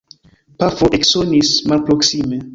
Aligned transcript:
Pafo 0.63 0.85
eksonis 0.99 1.53
malproksime. 1.73 2.45